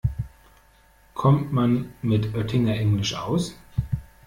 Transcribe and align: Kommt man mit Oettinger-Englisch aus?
Kommt 1.13 1.53
man 1.53 1.93
mit 2.01 2.33
Oettinger-Englisch 2.33 3.13
aus? 3.13 3.53